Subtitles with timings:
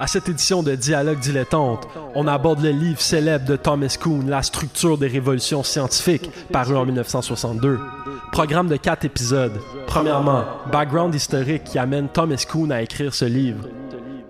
[0.00, 4.42] À cette édition de Dialogue dilettante, on aborde le livre célèbre de Thomas Kuhn, La
[4.42, 7.80] structure des révolutions scientifiques, paru en 1962.
[8.30, 9.60] Programme de quatre épisodes.
[9.88, 13.64] Premièrement, background historique qui amène Thomas Kuhn à écrire ce livre.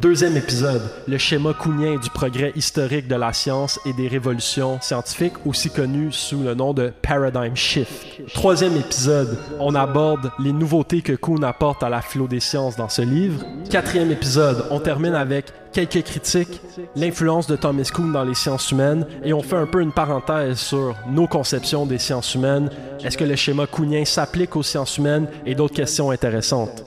[0.01, 5.35] Deuxième épisode, le schéma kuhnien du progrès historique de la science et des révolutions scientifiques,
[5.45, 8.23] aussi connu sous le nom de Paradigm Shift.
[8.33, 12.89] Troisième épisode, on aborde les nouveautés que Kuhn apporte à la philo des sciences dans
[12.89, 13.45] ce livre.
[13.71, 16.61] Quatrième épisode, on termine avec quelques critiques,
[16.95, 20.59] l'influence de Thomas Kuhn dans les sciences humaines, et on fait un peu une parenthèse
[20.59, 22.71] sur nos conceptions des sciences humaines.
[23.03, 26.85] Est-ce que le schéma kuhnien s'applique aux sciences humaines et d'autres questions intéressantes?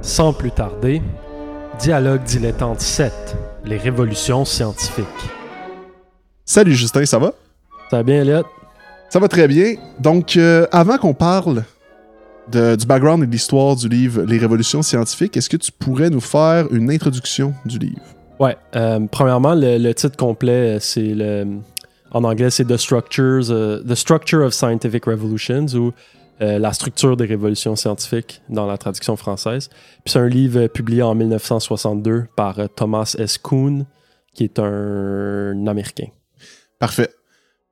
[0.00, 1.02] Sans plus tarder,
[1.80, 3.12] Dialogue dilettante 7,
[3.64, 5.06] les révolutions scientifiques.
[6.44, 7.32] Salut Justin, ça va?
[7.90, 8.44] Ça va bien, Elliot?
[9.08, 9.74] Ça va très bien.
[9.98, 11.64] Donc, euh, avant qu'on parle
[12.50, 16.10] de- du background et de l'histoire du livre Les révolutions scientifiques, est-ce que tu pourrais
[16.10, 18.00] nous faire une introduction du livre?
[18.38, 18.56] Ouais.
[18.76, 21.46] euh, premièrement, le, le titre complet, euh, c'est le.
[22.14, 25.92] En anglais, c'est The Structures, The Structure of Scientific Revolutions ou
[26.42, 29.68] euh, La structure des révolutions scientifiques dans la traduction française.
[30.04, 33.38] Puis c'est un livre euh, publié en 1962 par euh, Thomas S.
[33.38, 33.86] Kuhn,
[34.34, 36.08] qui est un Américain.
[36.78, 37.10] Parfait.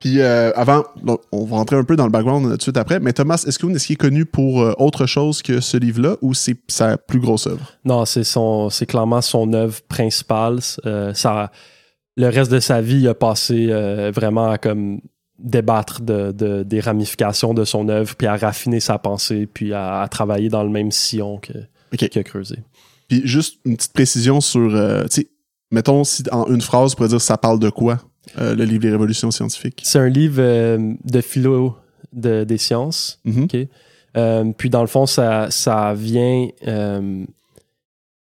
[0.01, 0.83] Puis euh, avant,
[1.31, 3.75] on va rentrer un peu dans le background tout de suite après, mais Thomas Escoun,
[3.75, 7.19] est-ce qu'il est connu pour euh, autre chose que ce livre-là ou c'est sa plus
[7.19, 7.73] grosse œuvre?
[7.85, 10.57] Non, c'est son, c'est clairement son œuvre principale.
[10.87, 11.51] Euh, ça,
[12.17, 13.67] le reste de sa vie, il a passé
[14.13, 15.01] vraiment à comme
[15.43, 20.01] débattre de, de- des ramifications de son œuvre, puis à raffiner sa pensée, puis à,
[20.01, 21.53] à travailler dans le même sillon que
[21.93, 22.07] Ok.
[22.09, 22.57] qu'il a creusé.
[23.07, 25.27] Puis juste une petite précision sur, euh, tu sais,
[25.71, 27.99] mettons si en une phrase, on pourrait dire ça parle de quoi,
[28.37, 29.81] euh, le livre Les révolutions scientifiques?
[29.83, 31.75] C'est un livre euh, de philo
[32.13, 33.19] de- des sciences.
[33.25, 33.47] Mhm.
[34.57, 36.47] Puis dans le fond, ça, ça vient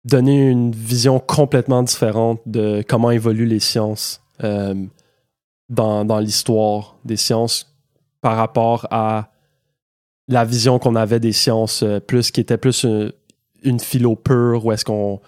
[0.04, 4.20] donner une vision complètement différente de comment évoluent les sciences
[5.72, 7.74] dans, l'histoire des sciences
[8.20, 9.30] par rapport à
[10.28, 13.12] la vision qu'on avait des sciences euh, plus qui était plus une,
[13.64, 15.20] une philo pure où est-ce qu'on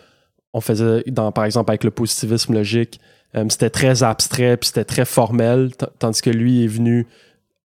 [0.53, 3.01] on faisait dans par exemple avec le positivisme logique
[3.35, 7.09] euh, c'était très abstrait puis c'était très formel tandis que lui est venu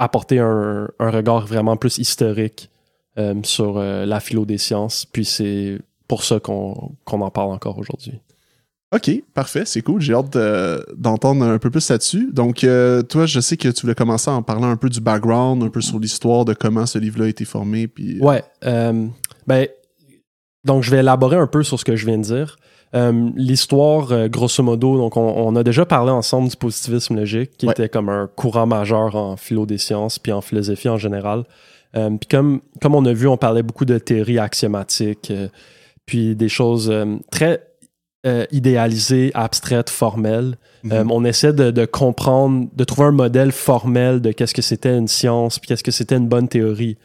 [0.01, 2.71] apporter un, regard vraiment plus historique
[3.19, 5.05] euh, sur euh, la philo des sciences.
[5.05, 8.19] Puis c'est pour ça qu'on en parle encore aujourd'hui.
[8.93, 10.01] OK, parfait, c'est cool.
[10.01, 12.29] J'ai hâte de- d'entendre un peu plus là-dessus.
[12.33, 15.63] Donc, euh, toi, je sais que tu voulais commencer en parlant un peu du background,
[15.63, 17.87] un peu sur l'histoire de comment ce livre-là a été formé.
[17.87, 18.43] Puis, Ouais.
[18.65, 19.07] euh,
[19.47, 19.67] ben,
[20.65, 22.57] donc, je vais élaborer un peu sur ce que je viens de dire.
[22.93, 27.51] Euh, L'histoire, euh, grosso modo, donc on, on a déjà parlé ensemble du positivisme logique,
[27.57, 27.71] qui Ouais.
[27.71, 31.45] était comme un courant majeur en philo des sciences, puis en philosophie en général.
[31.95, 35.47] Euh, puis comme, comme on a vu, on parlait beaucoup de théories axiomatiques, euh,
[36.05, 37.63] puis des choses euh, très
[38.25, 40.57] euh, idéalisées, abstraites, formelles.
[40.83, 40.91] Mhm.
[40.91, 44.95] Euh, on essaie de, de comprendre, de trouver un modèle formel de qu'est-ce que c'était
[44.97, 46.97] une science, puis qu'est-ce que c'était une bonne théorie,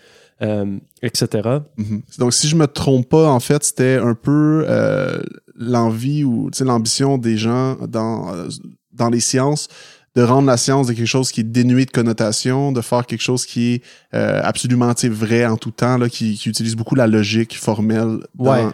[0.42, 1.48] euh, etc.
[1.78, 2.02] Mhm.
[2.18, 5.20] Donc, si je me trompe pas, en fait, c'était un peu euh,
[5.54, 8.48] l'envie ou l'ambition des gens dans, euh,
[8.92, 9.68] dans les sciences
[10.14, 13.20] de rendre la science de quelque chose qui est dénué de connotation, de faire quelque
[13.22, 13.82] chose qui est
[14.14, 18.20] euh, absolument vrai en tout temps, là, qui, qui utilise beaucoup la logique formelle.
[18.34, 18.64] dans- Ouais.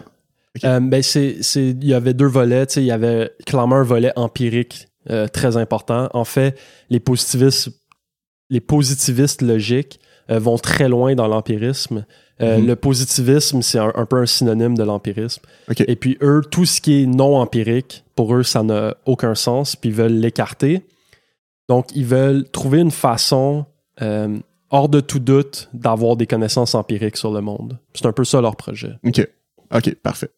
[0.63, 2.65] Euh, ben c'est, c'est, il y avait deux volets.
[2.75, 6.09] Il y avait clairement un volet empirique euh, très important.
[6.13, 6.57] En fait,
[6.89, 7.69] les positivistes,
[8.49, 9.99] les positivistes logiques
[10.29, 12.05] euh, vont très loin dans l'empirisme.
[12.39, 12.67] Mhm.
[12.67, 15.41] Le positivisme, c'est un, un peu un synonyme de l'empirisme.
[15.87, 19.75] Et puis eux, tout ce qui est non empirique, pour eux, ça n'a aucun sens,
[19.75, 20.85] puis ils veulent l'écarter.
[21.69, 23.65] Donc, ils veulent trouver une façon,
[24.71, 27.79] hors de tout doute, d'avoir des connaissances empiriques sur le monde.
[27.93, 28.93] C'est un peu ça leur projet.
[29.05, 29.25] OK.
[29.73, 30.29] OK, parfait.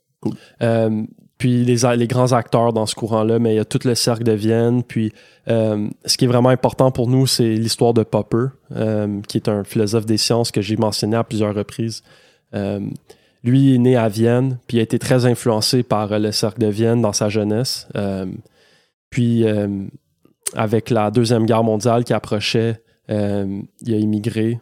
[0.61, 1.03] Euh,
[1.37, 4.31] puis les, grands acteurs dans ce courant-là, mais il y a tout le cercle de
[4.31, 4.83] Vienne.
[4.83, 5.11] Puis
[5.49, 9.49] euh, ce qui est vraiment important pour nous, c'est l'histoire de Popper, euh, qui est
[9.49, 12.03] un philosophe des sciences que j'ai mentionné à plusieurs reprises.
[13.43, 17.01] Lui est né à Vienne, puis a été très influencé par le cercle de Vienne
[17.01, 17.87] dans sa jeunesse.
[19.09, 19.45] Puis
[20.55, 23.13] avec la Deuxième Guerre mondiale qui approchait, il
[23.93, 24.61] a immigré.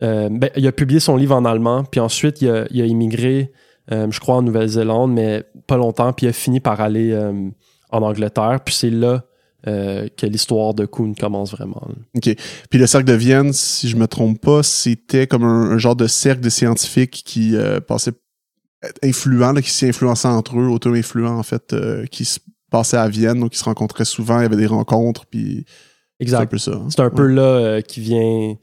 [0.00, 3.50] Ben, il a publié son livre en allemand, puis ensuite il a immigré
[3.92, 7.48] euh, je crois en Nouvelle-Zélande, mais pas longtemps, puis il a fini par aller euh,
[7.90, 9.24] en Angleterre, puis c'est là
[9.66, 11.86] euh, que l'histoire de Kuhn commence vraiment.
[11.88, 12.32] là.
[12.70, 15.96] Puis le cercle de Vienne, si je me trompe pas, c'était comme un, un genre
[15.96, 17.54] de cercle de scientifiques qui
[17.86, 18.12] passait
[19.02, 21.74] influents, là, qui s'y influençaient entre eux, auto-influents en fait,
[22.10, 22.38] qui se
[22.70, 26.24] passaient à Vienne, donc ils se rencontraient souvent, il y avait des rencontres, puis c'est
[26.24, 26.50] un Exact.
[26.50, 26.72] peu ça.
[26.72, 26.86] hein.
[26.90, 28.54] C'est un peu là qui vient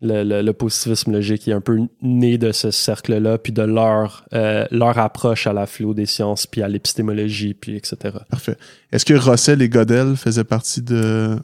[0.00, 4.24] le, le- le positivisme logique est un peu né de ce cercle-là, puis de leur,
[4.32, 8.16] euh, leur approche à la philo des sciences, puis à l'épistémologie, puis etc.
[8.30, 8.56] Parfait.
[8.92, 11.36] Est-ce que Russell et Godel faisaient partie de.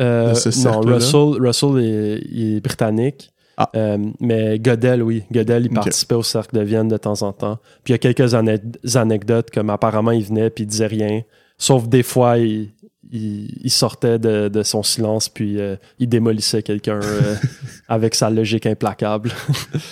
[0.00, 0.94] Euh, De ce non, cercle-là?
[0.96, 3.30] Russell, Russell est, il est britannique.
[3.58, 3.68] Ah.
[3.76, 5.24] Euh, mais Godel, oui.
[5.30, 7.58] Godel, il participait au cercle de Vienne de temps en temps.
[7.84, 8.58] Puis il y a quelques ane-
[8.94, 11.20] anecdotes comme apparemment il venait puis il disait rien.
[11.62, 12.70] Sauf des fois, il,
[13.12, 17.36] il, il sortait de, de son silence puis euh, il démolissait quelqu'un euh,
[17.88, 19.30] avec sa logique implacable.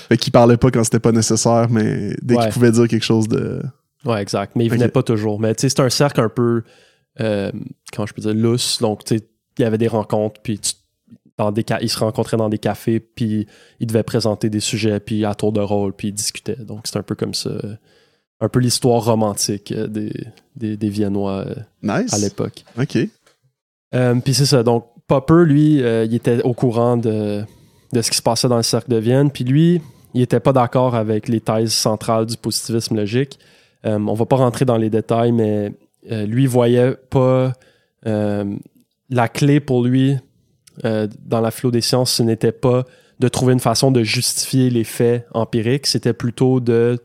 [0.08, 2.42] Fait qu'ils parlaient pas quand c'était pas nécessaire, mais dès Ouais.
[2.44, 3.62] qu'ils pouvaient dire quelque chose de.
[4.04, 4.56] Ouais, exact.
[4.56, 4.78] Mais il Ok.
[4.78, 5.38] venait pas toujours.
[5.38, 6.62] Mais tu sais, c'est un cercle un peu,
[7.20, 7.52] euh,
[7.94, 8.80] comment je peux dire, lousse.
[8.80, 9.28] Donc, tu sais,
[9.58, 10.72] il y avait des rencontres, puis tu-
[11.36, 13.46] dans des ils se rencontraient dans des cafés, puis
[13.78, 16.56] ils devaient présenter des sujets, puis à tour de rôle, puis ils discutaient.
[16.64, 17.50] Donc, c'est un peu comme ça.
[18.40, 20.12] Un peu l'histoire romantique euh, des,
[20.56, 22.12] des, des Viennois euh, Nice.
[22.14, 22.64] à l'époque.
[22.78, 22.98] OK.
[23.94, 24.62] Euh, puis c'est ça.
[24.62, 27.42] Donc, Popper, lui, il était au courant de,
[27.92, 29.30] de ce qui se passait dans le cercle de Vienne.
[29.30, 29.82] Puis lui,
[30.14, 33.38] il n'était pas d'accord avec les thèses centrales du positivisme logique.
[33.86, 35.72] Euh, on va pas rentrer dans les détails, mais
[36.10, 37.52] euh, lui voyait pas
[38.06, 38.56] euh,
[39.08, 40.16] la clé pour lui
[40.82, 42.84] dans la philo des sciences, ce n'était pas
[43.18, 46.98] de trouver une façon de justifier les faits empiriques, c'était plutôt de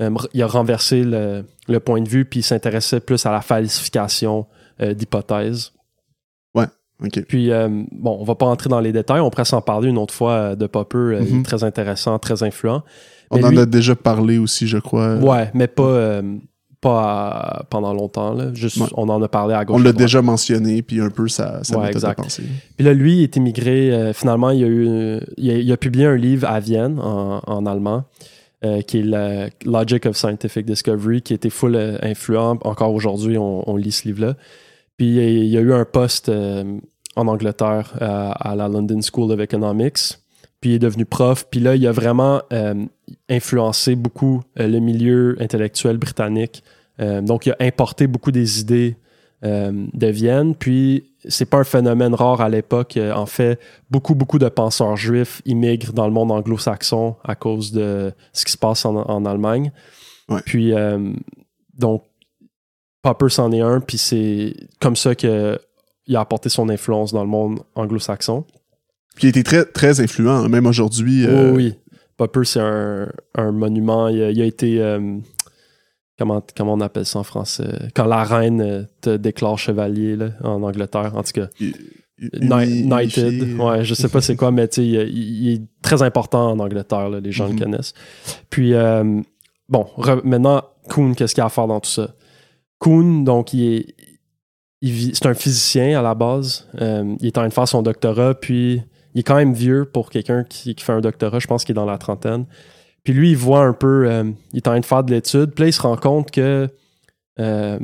[0.00, 3.40] euh, il a renversé le, le point de vue puis il s'intéressait plus à la
[3.40, 4.46] falsification
[4.80, 5.72] euh, d'hypothèses.
[7.02, 7.24] OK.
[7.26, 9.18] Puis, euh, bon, on va pas entrer dans les détails.
[9.20, 11.18] On pourrait s'en parler une autre fois de Popper.
[11.20, 11.40] Il Mhm.
[11.40, 12.82] est très intéressant, très influent.
[13.32, 15.16] On en a déjà parlé aussi, je crois.
[15.16, 16.22] Ouais, mais pas,
[16.80, 18.32] pas à- pendant longtemps.
[18.32, 18.54] Là.
[18.54, 18.86] Juste, Ouais.
[18.96, 19.76] on en a parlé à gauche.
[19.76, 22.18] On l'a déjà mentionné, puis un peu sa, sa Ouais, méthode exact.
[22.18, 22.42] de pensée.
[22.76, 23.92] Puis là, lui, il est immigré.
[23.92, 27.40] euh, finalement, il a, eu, il, a, il a publié un livre à Vienne en,
[27.44, 28.04] en allemand,
[28.64, 32.58] euh, qui est le Logic of Scientific Discovery, qui était full euh, influent.
[32.62, 34.36] Encore aujourd'hui, on, on lit ce livre-là.
[34.96, 36.78] Puis il y a eu un poste euh,
[37.14, 40.18] en Angleterre à la London School of Economics.
[40.60, 41.46] Puis il est devenu prof.
[41.50, 42.42] Puis là, il a vraiment
[43.28, 46.64] influencé beaucoup le milieu intellectuel britannique.
[46.98, 48.96] Donc, il a importé beaucoup des idées
[49.44, 50.54] euh, de Vienne.
[50.54, 52.96] Puis, c'est pas un phénomène rare à l'époque.
[52.96, 53.58] Euh, En fait,
[53.90, 58.52] beaucoup, beaucoup de penseurs juifs immigrent dans le monde anglo-saxon à cause de ce qui
[58.52, 59.72] se passe en, en Allemagne.
[60.28, 60.40] Ouais.
[60.44, 61.12] Puis, euh,
[61.78, 62.02] donc,
[63.02, 63.80] Popper c'en est un.
[63.80, 65.58] Puis, c'est comme ça que
[66.06, 68.44] il a apporté son influence dans le monde anglo-saxon.
[69.16, 71.24] Puis il était très, très influent, hein, même aujourd'hui.
[71.26, 71.98] euh, Oui, oui.
[72.16, 74.08] Popper, c'est un, un monument.
[74.08, 74.80] Il a été.
[76.18, 77.88] Comment, comment on appelle ça en français?
[77.94, 81.48] Quand la reine euh, te déclare chevalier là, en Angleterre, en tout cas.
[82.40, 83.58] Knighted.
[83.58, 86.58] Ouais, je sais pas c'est quoi, mais tu sais, il, il est très important en
[86.58, 87.08] Angleterre.
[87.10, 87.58] là, les gens Mhm.
[87.58, 87.94] le connaissent.
[88.50, 89.20] Puis, euh,
[89.68, 92.14] bon, re- maintenant, Kuhn, qu'est-ce qu'il y a à faire dans tout ça?
[92.80, 93.94] Kuhn, donc, il est.
[95.14, 96.68] C'est un physicien à la base.
[96.80, 98.82] Euh, il est en train de faire son doctorat, puis
[99.14, 101.38] il est quand même vieux pour quelqu'un qui, qui fait un doctorat.
[101.38, 102.44] Je pense qu'il est dans la trentaine.
[103.04, 104.08] Puis lui, il voit un peu.
[104.08, 105.50] euh, il est en train de faire de l'étude.
[105.50, 106.68] Puis il se rend compte que.
[107.38, 107.78] euh,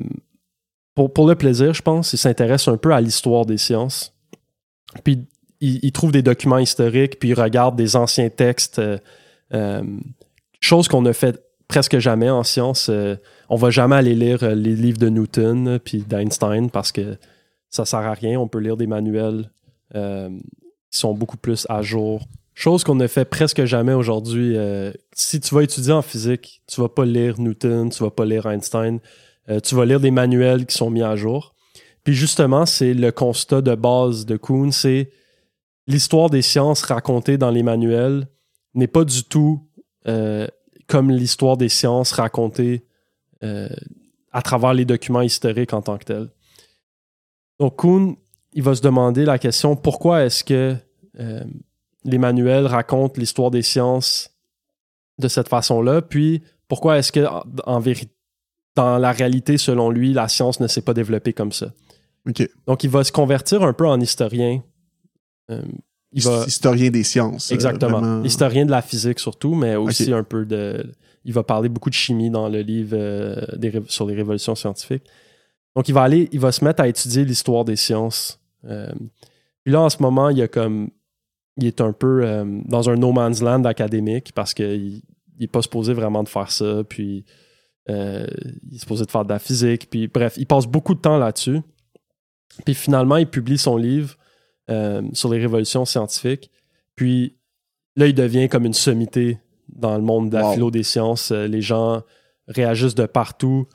[0.94, 4.12] pour, le plaisir, je pense, il s'intéresse un peu à l'histoire des sciences.
[5.02, 5.26] Puis
[5.60, 8.82] il, trouve des documents historiques, puis il regarde des anciens textes,
[9.54, 9.82] euh,
[10.60, 12.90] chose qu'on ne fait presque jamais en sciences.
[13.48, 17.16] On va jamais aller lire les livres de Newton puis d'Einstein parce que
[17.70, 18.38] ça sert à rien.
[18.38, 19.50] On peut lire des manuels
[19.94, 22.26] qui sont beaucoup plus à jour.
[22.54, 24.56] Chose qu'on ne fait presque jamais aujourd'hui.
[24.56, 28.24] Euh, si tu vas étudier en physique, tu vas pas lire Newton, tu vas pas
[28.24, 29.00] lire Einstein,
[29.48, 31.54] euh, tu vas lire des manuels qui sont mis à jour.
[32.04, 35.10] Puis justement, c'est le constat de base de Kuhn, c'est
[35.86, 38.26] l'histoire des sciences racontée dans les manuels
[38.74, 39.66] n'est pas du tout
[40.06, 40.46] euh,
[40.86, 42.84] comme l'histoire des sciences racontée
[44.32, 46.28] à travers les documents historiques en tant que tels.
[47.58, 48.16] Donc Kuhn,
[48.52, 50.76] il va se demander la question pourquoi est-ce que
[52.04, 54.30] les manuels racontent l'histoire des sciences
[55.18, 57.26] de cette façon-là, puis pourquoi est-ce que
[57.66, 58.12] en, vérité
[58.76, 61.72] dans la réalité, selon lui, la science ne s'est pas développée comme ça?
[62.66, 64.62] Donc, il va se convertir un peu en historien.
[65.50, 65.62] Euh,
[66.12, 67.50] il va, Historien des sciences.
[67.50, 68.00] euh, exactement.
[68.00, 68.24] vraiment.
[68.24, 70.92] Historien de la physique surtout, mais aussi un peu de.
[71.24, 74.54] Il va parler beaucoup de chimie dans le livre euh, des ré- sur les révolutions
[74.54, 75.04] scientifiques.
[75.76, 78.40] Donc, il va aller, il va se mettre à étudier l'histoire des sciences.
[78.62, 80.90] Puis là, en ce moment, il y a comme.
[81.60, 85.02] Il est un peu euh, dans un no man's land académique parce qu'il
[85.38, 86.82] n'est pas supposé vraiment de faire ça.
[86.88, 87.24] Puis.
[87.88, 88.26] euh,
[88.70, 89.88] il est supposé de faire de la physique.
[89.90, 91.60] Puis bref, il passe beaucoup de temps là-dessus.
[92.64, 94.16] Puis finalement, il publie son livre
[94.70, 96.50] euh, sur les révolutions scientifiques.
[96.94, 97.36] Puis
[97.96, 99.38] là, il devient comme une sommité
[99.68, 100.52] dans le monde de la Wow.
[100.52, 101.30] philo des sciences.
[101.32, 102.02] Les gens
[102.48, 103.66] réagissent de partout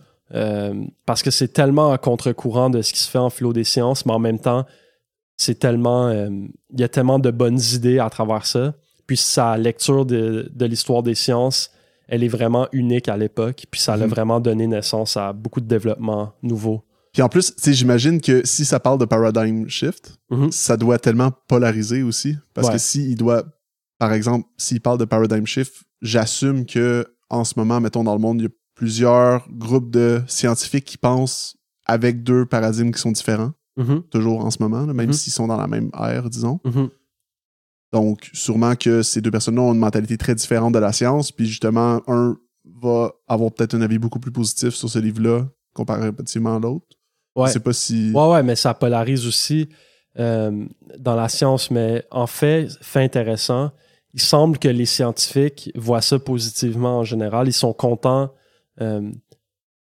[1.05, 4.05] parce que c'est tellement à contre-courant de ce qui se fait en philo des sciences,
[4.05, 4.65] mais en même temps,
[5.37, 6.07] c'est tellement.
[6.07, 6.29] euh,
[6.73, 8.73] il y a tellement de bonnes idées à travers ça.
[9.07, 11.71] Puis sa lecture de, de l'histoire des sciences,
[12.07, 13.65] elle est vraiment unique à l'époque.
[13.71, 14.07] Puis ça a Mhm.
[14.07, 16.83] vraiment donné naissance à beaucoup de développements nouveaux.
[17.13, 20.51] Puis en plus, j'imagine que si ça parle de paradigm shift, Mhm.
[20.51, 22.35] ça doit tellement polariser aussi.
[22.53, 22.73] Parce Ouais.
[22.73, 23.43] que s'il doit,
[23.99, 28.19] par exemple, s'il parle de paradigm shift, j'assume que en ce moment, mettons, dans le
[28.19, 33.11] monde, il y a plusieurs groupes de scientifiques qui pensent avec deux paradigmes qui sont
[33.11, 34.03] différents, Mhm.
[34.09, 35.13] toujours en ce moment, là, même Mhm.
[35.13, 36.59] s'ils sont dans la même ère, disons.
[36.63, 36.89] Mhm.
[37.93, 41.45] Donc, sûrement que ces deux personnes-là ont une mentalité très différente de la science, puis
[41.45, 42.37] justement, un
[42.81, 46.85] va avoir peut-être un avis beaucoup plus positif sur ce livre-là comparativement à l'autre.
[47.35, 47.47] Ouais.
[47.47, 48.11] Je sais pas si...
[48.13, 49.69] Ouais, ouais, mais ça polarise aussi
[50.17, 50.65] euh,
[50.97, 51.69] dans la science.
[51.69, 53.71] Mais en fait, fait intéressant,
[54.13, 57.47] il semble que les scientifiques voient ça positivement en général.
[57.47, 58.31] Ils sont contents,
[58.81, 59.11] euh,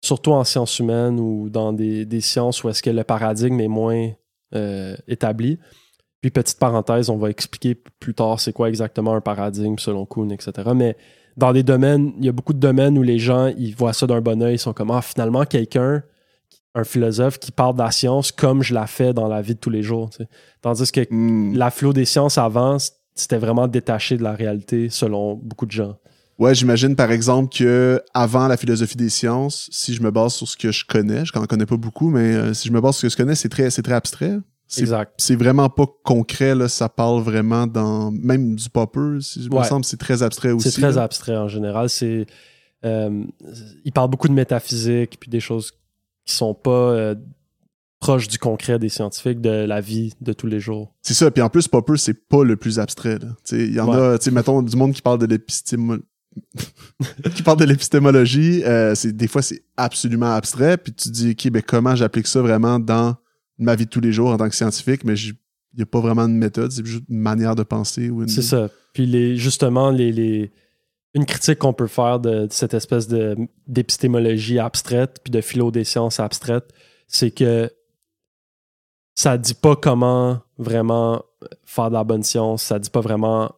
[0.07, 3.69] surtout en sciences humaines ou dans des, des sciences où est-ce que le paradigme est
[3.69, 4.11] moins
[4.55, 5.59] euh, établi.
[6.21, 10.31] Puis, petite parenthèse, on va expliquer plus tard c'est quoi exactement un paradigme selon Kuhn,
[10.33, 10.53] etc.
[10.75, 10.97] Mais
[11.37, 14.07] dans des domaines, il y a beaucoup de domaines où les gens, ils voient ça
[14.07, 16.03] d'un bon oeil, ils sont comme, ah, finalement, quelqu'un
[16.77, 19.61] un philosophe qui parle de la science comme je la fais dans la vie de
[19.61, 20.11] tous les jours.
[20.11, 20.29] tu sais.
[20.61, 21.55] Tandis que Hmm.
[21.57, 22.77] la philo des sciences avant,
[23.15, 25.97] c'était vraiment détaché de la réalité selon beaucoup de gens.
[26.39, 30.47] Ouais, j'imagine par exemple que avant la philosophie des sciences, si je me base sur
[30.47, 32.97] ce que je connais, je n'en connais pas beaucoup, mais euh, si je me base
[32.97, 34.39] sur ce que je connais, c'est très, c'est très abstrait.
[34.69, 35.13] C'est, Exact.
[35.17, 38.11] c'est vraiment pas concret, là, ça parle vraiment dans.
[38.11, 39.65] Même du popper, si je me Ouais.
[39.65, 40.71] semble, c'est très abstrait aussi.
[40.71, 41.05] C'est très là.
[41.05, 41.89] abstrait en général.
[41.89, 42.27] C'est,
[42.85, 43.23] euh,
[43.85, 45.71] il parle beaucoup de métaphysique puis des choses
[46.27, 47.15] qui sont pas euh,
[48.01, 50.93] proches du concret des scientifiques, de la vie de tous les jours.
[51.01, 51.31] C'est ça.
[51.31, 53.19] Puis en plus, popper, c'est pas le plus abstrait.
[53.21, 53.29] là.
[53.45, 54.15] Tu sais, Il y en Ouais.
[54.15, 56.01] a, tu sais, mettons, du monde qui parle de l'épistémo-
[57.35, 58.63] qui parle de l'épistémologie.
[58.65, 60.77] euh, des fois, c'est absolument abstrait.
[60.77, 63.17] Puis tu te dis, OK, ben, comment j'applique ça vraiment dans
[63.59, 65.05] ma vie de tous les jours en tant que scientifique?
[65.05, 65.35] Mais il
[65.77, 66.73] n'y a pas vraiment de méthode.
[66.73, 68.05] C'est juste une manière de penser.
[68.05, 68.29] Une...
[68.29, 68.69] C'est ça.
[68.93, 70.53] Puis les, justement, les, les-
[71.15, 73.09] une critique qu'on peut faire de, cette espèce
[73.67, 76.73] d'épistémologie abstraite puis de philo des sciences abstraites,
[77.09, 77.71] c'est que
[79.15, 81.23] ça dit pas comment vraiment
[81.65, 83.51] faire de la bonne science, ça dit pas vraiment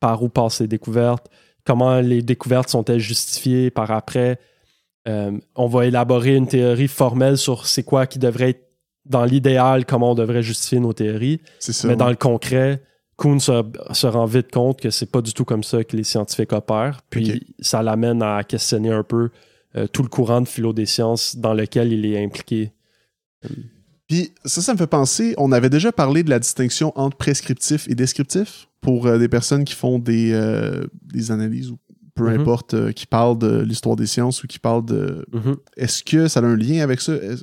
[0.00, 1.28] par où passent les découvertes,
[1.64, 4.38] comment les découvertes sont-elles justifiées par après.
[5.06, 8.70] Euh, on va élaborer une théorie formelle sur c'est quoi qui devrait être
[9.04, 11.40] dans l'idéal, comment on devrait justifier nos théories.
[11.58, 11.86] Ça.
[11.88, 12.82] Mais dans le concret,
[13.18, 16.04] Kuhn se, se rend vite compte que c'est pas du tout comme ça que les
[16.04, 17.02] scientifiques opèrent.
[17.10, 19.30] Puis ça l'amène à questionner un peu
[19.76, 22.72] euh, tout le courant de philo des sciences dans lequel il est impliqué.
[24.14, 27.88] Puis ça, ça me fait penser, on avait déjà parlé de la distinction entre prescriptif
[27.88, 31.78] et descriptif pour euh, des personnes qui font des, euh, des analyses ou
[32.14, 32.40] peu Mhm.
[32.42, 35.26] importe, euh, qui parlent de l'histoire des sciences ou qui parlent de...
[35.32, 35.56] Mhm.
[35.76, 37.12] Est-ce que ça a un lien avec ça?
[37.14, 37.40] Ouais,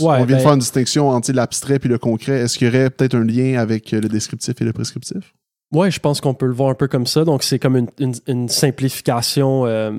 [0.00, 2.40] on vient ben- de faire une distinction entre l'abstrait puis le concret?
[2.40, 5.32] Est-ce qu'il y aurait peut-être un lien avec le descriptif et le prescriptif?
[5.72, 7.24] Ouais, je pense qu'on peut le voir un peu comme ça.
[7.24, 9.92] Donc, c'est comme une, une- une simplification, euh,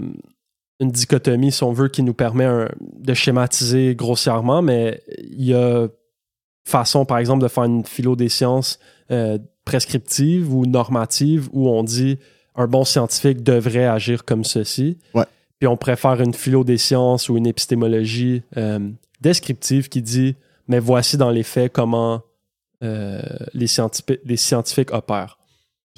[0.80, 2.70] une dichotomie, si on veut, qui nous permet un-
[3.00, 5.88] de schématiser grossièrement, mais il y a
[6.66, 8.80] façon, par exemple, de faire une philo des sciences
[9.12, 12.18] euh, prescriptive ou normative où on dit
[12.56, 14.98] un bon scientifique devrait agir comme ceci.
[15.14, 15.26] Ouais.
[15.60, 18.80] Puis on préfère une philo des sciences ou une épistémologie euh,
[19.22, 20.36] descriptive qui dit
[20.68, 22.22] mais voici dans les faits comment
[22.84, 23.22] euh,
[23.54, 25.39] les, scientifiques, les scientifiques opèrent.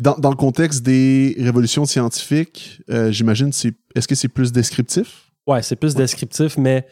[0.01, 5.31] Dans, dans le contexte des révolutions scientifiques, euh, j'imagine, c'est, est-ce que c'est plus descriptif?
[5.45, 6.87] Ouais, c'est plus descriptif, mais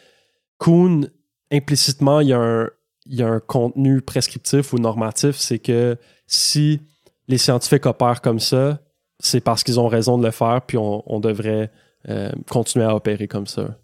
[0.60, 1.10] Kuhn,
[1.50, 2.68] implicitement, il y, a un,
[3.06, 5.96] il y a un contenu prescriptif ou normatif, c'est que
[6.28, 6.82] si
[7.26, 8.80] les scientifiques opèrent comme ça,
[9.18, 11.72] c'est parce qu'ils ont raison de le faire, puis on, on devrait
[12.08, 13.76] euh, continuer à opérer comme ça.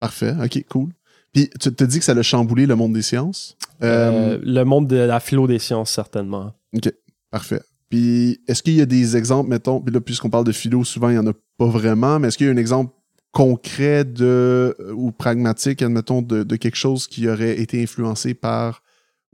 [0.00, 0.92] Parfait, ok, cool.
[1.34, 3.58] Puis tu te dis que ça a chamboulé le monde des sciences?
[3.82, 6.54] Euh, le monde de la philo des sciences, certainement.
[7.30, 7.60] Parfait.
[7.92, 11.10] Puis, est-ce qu'il y a des exemples, mettons, puis là, puisqu'on parle de philo, souvent,
[11.10, 12.90] il n'y en a pas vraiment, mais est-ce qu'il y a un exemple
[13.32, 14.24] concret de,
[14.80, 18.82] euh, ou pragmatique, admettons, de, de quelque chose qui aurait été influencé par,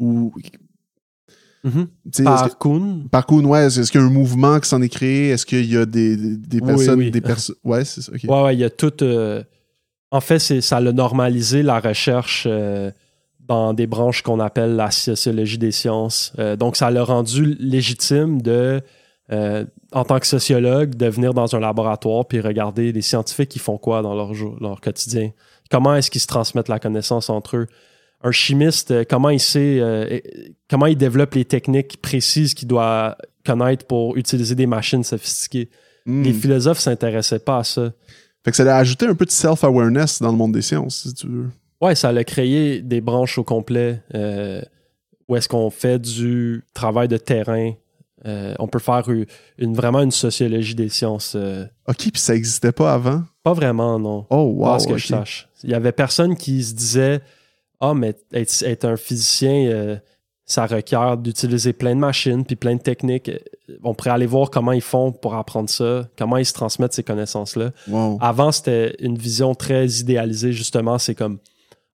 [0.00, 0.32] ou,
[1.64, 4.82] est-ce Par que- Kuhn, par Kuhn, ouais, est-ce qu'il y a un mouvement qui s'en
[4.82, 5.28] est créé?
[5.30, 7.10] Est-ce qu'il y a des, des, des Oui, personnes, oui.
[7.12, 8.24] des personnes, ouais, c'est ça, ok.
[8.24, 9.04] Ouais, ouais, il y a tout.
[9.04, 9.42] euh,
[10.10, 12.90] En fait, ça a normalisé la recherche euh,
[13.48, 16.32] dans des branches qu'on appelle la sociologie des sciences.
[16.38, 18.82] Euh, donc, ça l'a rendu légitime de,
[19.32, 23.58] euh, en tant que sociologue, de venir dans un laboratoire puis regarder les scientifiques qui
[23.58, 25.32] font quoi dans leur, jour, leur quotidien.
[25.70, 27.66] Comment est-ce qu'ils se transmettent la connaissance entre eux?
[28.22, 30.18] Un chimiste, euh, comment il sait, euh,
[30.68, 35.68] comment il développe les techniques précises qu'il doit connaître pour utiliser des machines sophistiquées?
[36.06, 36.22] Hmm.
[36.22, 37.92] Les philosophes s'intéressaient pas à ça.
[38.44, 41.14] Fait que ça a ajouté un peu de self-awareness dans le monde des sciences, si
[41.14, 41.50] tu veux.
[41.80, 44.02] Ouais, ça a créé des branches au complet.
[44.14, 44.60] euh,
[45.28, 47.72] où est-ce qu'on fait du travail de terrain.
[48.26, 49.26] Euh, on peut faire une,
[49.58, 51.34] une- vraiment une sociologie des sciences.
[51.36, 53.22] euh, OK, puis ça n'existait pas avant?
[53.44, 54.26] pas vraiment, non.
[54.30, 54.64] Oh, wow.
[54.64, 55.48] pas ce que je sache.
[55.62, 57.20] Il y avait personne qui se disait
[57.80, 59.96] Ah, mais être, être un physicien, euh,
[60.46, 63.30] ça requiert d'utiliser plein de machines puis plein de techniques.
[63.84, 67.02] On pourrait aller voir comment ils font pour apprendre ça, comment ils se transmettent ces
[67.04, 67.70] connaissances-là.
[67.86, 68.16] Wow.
[68.22, 70.98] Avant, c'était une vision très idéalisée, justement.
[70.98, 71.38] C'est comme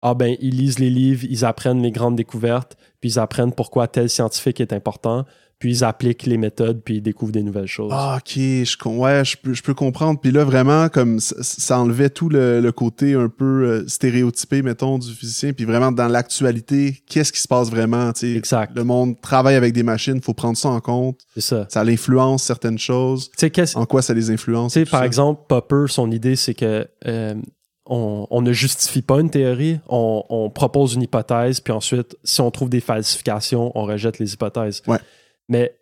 [0.06, 3.88] Ah, ben, ils lisent les livres, ils apprennent les grandes découvertes, puis ils apprennent pourquoi
[3.88, 5.24] tel scientifique est important,
[5.58, 7.90] puis ils appliquent les méthodes, puis ils découvrent des nouvelles choses.
[7.94, 10.20] Ah, ok, je, ouais, je peux, je peux comprendre.
[10.20, 14.60] Puis là, vraiment, comme ça, ça enlevait tout le, le côté un peu euh, stéréotypé,
[14.60, 15.54] mettons, du physicien.
[15.54, 18.12] Puis vraiment, dans l'actualité, qu'est-ce qui se passe vraiment?
[18.12, 18.36] tu sais?
[18.36, 18.76] Exact.
[18.76, 21.20] Le monde travaille avec des machines, faut prendre ça en compte.
[21.32, 21.66] C'est ça.
[21.70, 23.28] Ça influence certaines choses.
[23.30, 24.74] Tu sais, qu'est-ce En quoi ça les influence?
[24.74, 25.06] Tu sais, par ça?
[25.06, 27.34] exemple, Popper, son idée, c'est que euh,
[27.86, 32.40] on, on ne justifie pas une théorie, on, on propose une hypothèse, puis ensuite, si
[32.40, 34.82] on trouve des falsifications, on rejette les hypothèses.
[34.86, 34.98] Ouais.
[35.48, 35.76] Mais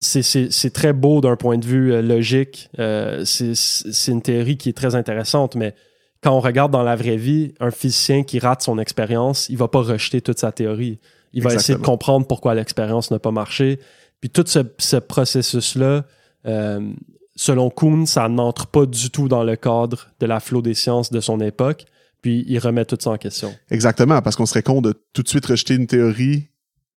[0.00, 2.68] c'est- c'est c'est très beau d'un point de vue euh, logique.
[2.78, 5.74] Euh, c'est c'est une théorie qui est très intéressante, mais
[6.22, 9.66] quand on regarde dans la vraie vie, un physicien qui rate son expérience, il va
[9.68, 11.00] pas rejeter toute sa théorie.
[11.32, 13.80] Il va essayer de comprendre pourquoi l'expérience n'a pas marché.
[14.20, 16.04] Puis tout ce, ce processus-là,
[16.46, 16.92] euh,
[17.34, 21.10] selon Kuhn, ça n'entre pas du tout dans le cadre de la flot des sciences
[21.10, 21.86] de son époque.
[22.20, 23.52] Puis il remet tout ça en question.
[23.70, 26.48] Exactement, parce qu'on serait con de tout de suite rejeter une théorie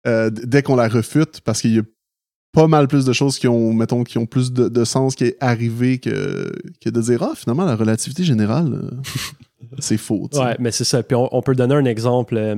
[0.06, 1.82] euh, dès qu'on la refute, parce qu'il y a
[2.52, 5.24] pas mal plus de choses qui ont, mettons, qui ont plus de, de sens qui
[5.24, 8.90] est arrivé que, que de dire Ah, finalement, la relativité générale, euh,
[9.78, 10.28] c'est faux.
[10.34, 11.02] Ouais, mais c'est ça.
[11.02, 12.56] Puis on, on peut donner un exemple euh,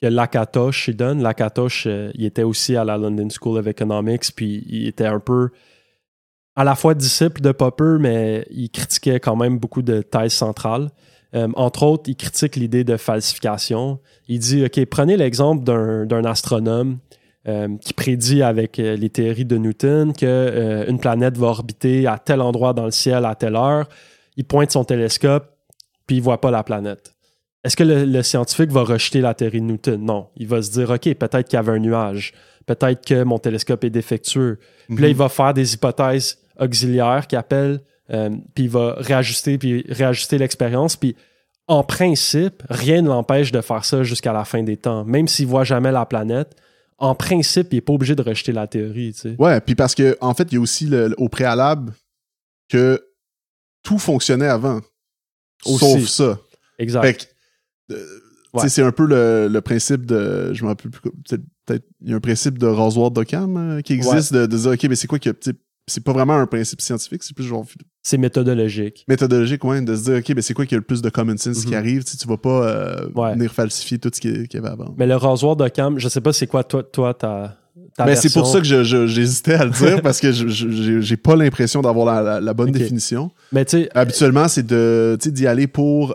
[0.00, 1.22] que Lakatosh il donne.
[1.22, 5.20] Lakatosh, euh, il était aussi à la London School of Economics, puis il était un
[5.20, 5.50] peu
[6.56, 10.90] à la fois disciple de Popper, mais il critiquait quand même beaucoup de thèses centrales.
[11.34, 13.98] Euh, entre autres, il critique l'idée de falsification.
[14.28, 16.98] Il dit, OK, prenez l'exemple d'un astronome
[17.48, 22.18] euh, qui prédit avec euh, les théories de Newton que une planète va orbiter à
[22.18, 23.88] tel endroit dans le ciel à telle heure.
[24.36, 25.46] Il pointe son télescope,
[26.06, 27.14] puis il voit pas la planète.
[27.64, 30.04] Est-ce que le, le scientifique va rejeter la théorie de Newton?
[30.04, 30.26] Non.
[30.36, 32.34] Il va se dire, OK, peut-être qu'il y avait un nuage.
[32.66, 34.58] Peut-être que mon télescope est défectueux.
[34.88, 35.10] Puis là, Mhm.
[35.10, 40.38] il va faire des hypothèses auxiliaires qu'il appelle, euh, puis il va réajuster, puis réajuster
[40.38, 40.96] l'expérience.
[40.96, 41.14] Puis
[41.68, 45.04] en principe, rien ne l'empêche de faire ça jusqu'à la fin des temps.
[45.04, 46.54] Même s'il voit jamais la planète,
[46.98, 49.12] en principe, il n'est pas obligé de rejeter la théorie.
[49.12, 49.36] tu sais.
[49.38, 51.92] Ouais, puis parce que en fait, il y a aussi le- au préalable
[52.68, 53.02] que
[53.82, 54.80] tout fonctionnait avant.
[55.64, 55.78] Aussi.
[55.78, 56.38] Sauf ça.
[56.78, 57.28] Exact.
[57.90, 57.96] Euh,
[58.54, 58.68] Ouais.
[58.68, 60.52] c'est un peu le, le principe de.
[60.52, 61.00] Je me rappelle plus.
[61.10, 64.56] Peut-être, peut-être il y a un principe de rasoir d'Occam euh, qui existe de, de
[64.58, 65.30] dire, OK, mais c'est quoi que.
[65.88, 67.66] C'est pas vraiment un principe scientifique, c'est plus genre
[68.02, 69.04] C'est méthodologique.
[69.08, 71.10] méthodologique, ouais, de se dire, OK, mais c'est quoi qu'il y a le plus de
[71.10, 71.74] common sense qui Mhm.
[71.74, 73.34] arrive, tu tu vas pas euh, Ouais.
[73.34, 74.94] venir falsifier tout ce qu'il y- qu'il y avait avant.
[74.96, 77.58] Mais le rasoir de cam, je sais pas c'est quoi toi, toi ta,
[77.96, 78.64] ta Mais c'est pour ça que
[79.06, 83.32] j'hésitais à le dire parce que j'ai pas l'impression d'avoir la, la- la bonne définition.
[83.50, 86.14] Mais tu Habituellement, c'est de d'y aller pour.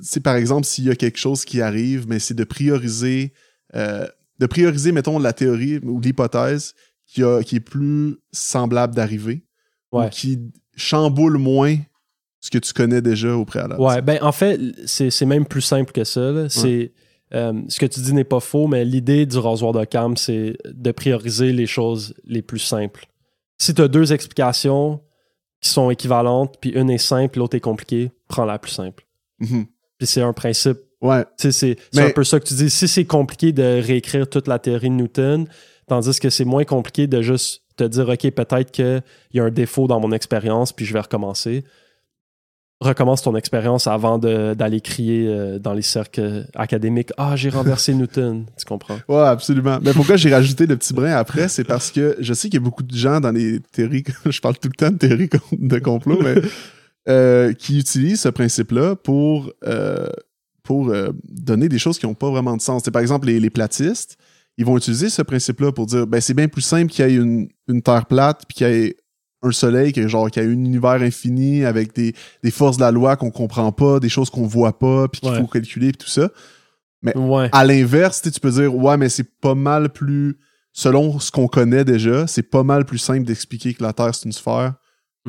[0.00, 3.32] C'est par exemple s'il y a quelque chose qui arrive, mais c'est de prioriser,
[3.76, 4.06] euh,
[4.40, 6.74] de prioriser, mettons, la théorie ou l'hypothèse
[7.14, 9.44] qui, a, qui est plus semblable d'arriver
[9.92, 10.06] Ouais.
[10.06, 10.40] ou qui
[10.76, 11.76] chamboule moins
[12.40, 13.80] ce que tu connais déjà au préalable.
[13.80, 16.48] Ouais, ben en fait, c'est même plus simple que ça.
[16.48, 16.92] C'est
[17.32, 20.56] euh, ce que tu dis n'est pas faux, mais l'idée du rasoir de cam, c'est
[20.66, 23.06] de prioriser les choses les plus simples.
[23.58, 25.00] Si tu as deux explications
[25.60, 29.06] qui sont équivalentes, puis une est simple, l'autre est compliquée, prends la plus simple.
[29.38, 29.66] Mhm.
[29.98, 30.78] Puis c'est un principe.
[31.00, 31.24] Ouais.
[31.36, 32.68] C'est un peu ça que tu dis.
[32.68, 35.46] Si c'est compliqué de réécrire toute la théorie de Newton,
[35.86, 39.50] tandis que c'est moins compliqué de juste te dire, OK, peut-être qu'il y a un
[39.50, 41.64] défaut dans mon expérience, puis je vais recommencer.
[42.80, 47.94] Recommence ton expérience avant de- d'aller crier euh, dans les cercles académiques Ah, j'ai renversé
[47.94, 48.44] Newton.
[48.58, 48.98] Tu comprends?
[49.08, 49.78] Ouais, absolument.
[49.80, 52.62] Mais pourquoi j'ai rajouté le petit brin après, c'est parce que je sais qu'il y
[52.62, 55.78] a beaucoup de gens dans les théories, je parle tout le temps de théories de
[55.78, 56.34] complot, mais
[57.08, 60.08] euh, qui utilisent ce principe-là pour, euh,
[60.62, 62.82] pour euh, donner des choses qui n'ont pas vraiment de sens.
[62.84, 64.18] C'est par exemple les, les platistes,
[64.56, 67.14] ils vont utiliser ce principe-là pour dire ben c'est bien plus simple qu'il y ait
[67.16, 68.96] une, une terre plate puis qu'il y ait
[69.42, 72.82] un soleil qui genre qu'il y ait un univers infini avec des, des forces de
[72.82, 75.38] la loi qu'on comprend pas, des choses qu'on voit pas puis qu'il Ouais.
[75.40, 76.30] faut calculer puis tout ça.
[77.14, 77.50] Ouais.
[77.52, 80.38] À l'inverse, tu peux dire, ouais, mais c'est pas mal plus,
[80.72, 84.24] selon ce qu'on connaît déjà, c'est pas mal plus simple d'expliquer que la Terre, c'est
[84.24, 84.74] une sphère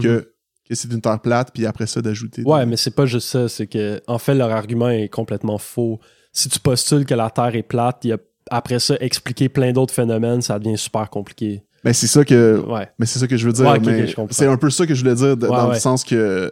[0.02, 0.32] que,
[0.70, 2.44] que c'est une Terre plate, puis après ça, d'ajouter.
[2.44, 2.54] des- Mhm.
[2.56, 3.50] Ouais, mais c'est pas juste ça.
[3.50, 6.00] C'est que, en fait, leur argument est complètement faux.
[6.32, 8.18] Si tu postules que la Terre est plate, il y a,
[8.52, 11.64] après ça, expliquer plein d'autres phénomènes, ça devient super compliqué.
[11.84, 12.88] Mais c'est ça que, Ouais.
[12.98, 13.66] mais c'est ça que je veux dire.
[13.66, 16.52] Ouais, c'est un peu ça que je voulais dire, de- Ouais, dans le sens que,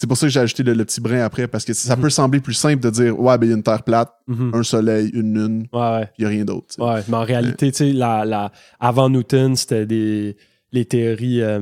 [0.00, 2.10] C'est pour ça que j'ai ajouté le, le petit brin après, parce que ça peut
[2.10, 4.50] sembler plus simple de dire Ouais, ben il y a une Terre plate, Mhm.
[4.52, 6.74] un soleil, une lune, il n'y a rien d'autre.
[6.84, 10.36] Ouais, mais en réalité, tu sais, la, la, avant Newton, c'était des
[10.72, 11.60] les théories euh,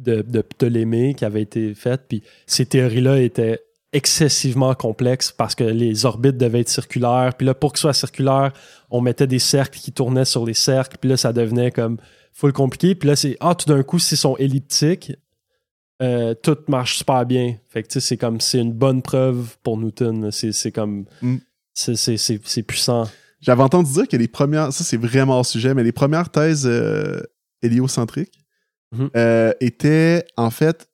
[0.00, 2.02] de, de Ptolémée qui avaient été faites.
[2.08, 3.58] Puis ces théories-là étaient
[3.92, 7.32] excessivement complexes parce que les orbites devaient être circulaires.
[7.36, 8.52] Puis là, pour qu'ils soient circulaires,
[8.90, 10.96] on mettait des cercles qui tournaient sur les cercles.
[11.00, 11.96] Puis là, ça devenait comme
[12.32, 12.94] full compliqué.
[12.94, 15.12] Puis là, c'est ah, tout d'un coup, s'ils sont elliptiques,
[16.02, 17.56] euh, tout marche super bien.
[17.68, 20.30] Fait que tu sais, c'est comme c'est une bonne preuve pour Newton.
[20.30, 21.36] C'est comme Mm.
[21.74, 23.08] c'est- puissant.
[23.40, 26.66] J'avais entendu dire que les premières, ça c'est vraiment hors sujet, mais les premières thèses
[26.66, 27.20] euh,
[27.62, 28.38] héliocentriques
[28.92, 29.10] Mhm.
[29.16, 30.88] euh, étaient en fait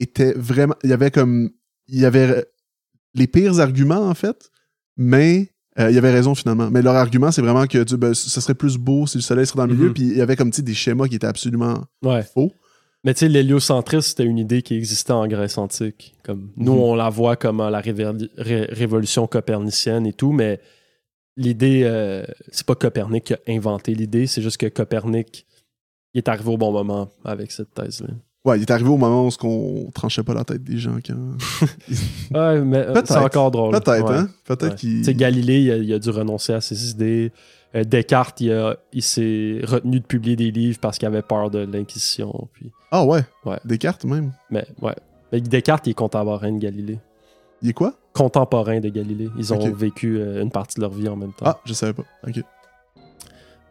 [0.00, 1.50] étaient vraiment, il y avait comme,
[1.92, 2.44] il y avait
[3.14, 4.50] les pires arguments en fait,
[4.96, 6.70] mais euh, il y avait raison finalement.
[6.70, 9.46] Mais leur argument c'est vraiment que tu, ben, ce serait plus beau si le soleil
[9.46, 9.94] serait dans le milieu, Mhm.
[9.94, 12.22] puis il y avait comme des schémas qui étaient absolument Ouais.
[12.22, 12.52] faux.
[13.04, 16.14] Mais tu sais, l'héliocentrisme, c'était une idée qui existait en Grèce antique.
[16.22, 16.78] Comme, nous, Mhm.
[16.80, 20.60] on la voit comme euh, la ré- révolution copernicienne et tout, mais
[21.36, 25.46] l'idée, euh, c'est pas Copernic qui a inventé l'idée, c'est juste que Copernic
[26.14, 28.08] il est arrivé au bon moment avec cette thèse-là.
[28.44, 31.14] Ouais, il est arrivé au moment où on tranchait pas la tête des gens quand.
[32.34, 33.72] Ouais, mais euh, c'est encore drôle.
[33.78, 34.16] Peut-être, Ouais.
[34.16, 34.28] hein?
[34.44, 34.74] Peut-être Ouais.
[34.74, 34.98] qu'il.
[34.98, 37.30] Tu sais, Galilée, il a, il a dû renoncer à ses idées.
[37.74, 41.50] Euh, Descartes, il, a- il s'est retenu de publier des livres parce qu'il avait peur
[41.50, 42.48] de l'Inquisition.
[42.52, 42.70] Puis...
[42.90, 43.20] Ah ouais?
[43.44, 43.58] Ouais.
[43.64, 44.32] Descartes même?
[44.50, 44.94] Mais ouais.
[45.30, 46.98] Mais Descartes, il est contemporain de Galilée.
[47.62, 47.94] Il est quoi?
[48.12, 49.30] contemporains de Galilée.
[49.38, 51.46] Ils ont vécu euh, une partie de leur vie en même temps.
[51.46, 52.02] Ah, je savais pas.
[52.28, 52.42] Ok.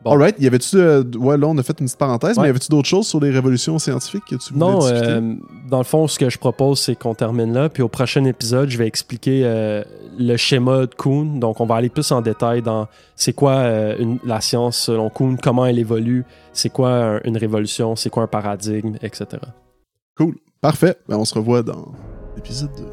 [0.04, 0.12] Bon.
[0.14, 0.78] Alright, y avait-tu.
[0.78, 2.42] euh, ouais, là, on a fait une petite parenthèse, Ouais.
[2.44, 5.06] mais y avait-tu d'autres choses sur les révolutions scientifiques que tu voulais non, discuter?
[5.10, 5.36] euh,
[5.70, 7.70] dans le fond, ce que je propose, c'est qu'on termine là.
[7.70, 9.84] Puis au prochain épisode, je vais expliquer euh,
[10.18, 11.40] le schéma de Kuhn.
[11.40, 15.10] Donc, on va aller plus en détail dans c'est quoi euh, une- la science selon
[15.12, 19.26] Kuhn, comment elle évolue, c'est quoi un- une révolution, c'est quoi un paradigme, etc.
[20.62, 20.96] Parfait.
[21.10, 21.92] Ben, on se revoit dans
[22.36, 22.84] l'épisode 2.